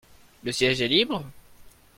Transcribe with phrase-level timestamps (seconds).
[0.43, 1.23] Le siège est libre?